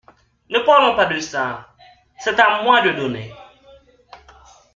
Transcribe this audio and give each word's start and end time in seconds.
Ne 0.49 0.57
parlons 0.65 0.95
pas 0.95 1.05
de 1.05 1.19
ça… 1.19 1.67
c’est 2.17 2.39
à 2.39 2.63
moi 2.63 2.81
de 2.81 2.89
donner… 2.89 3.31